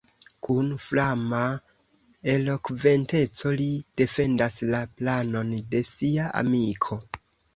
[0.45, 1.41] Kun flama
[2.33, 3.67] elokventeco li
[4.01, 6.99] defendas la planon de sia amiko.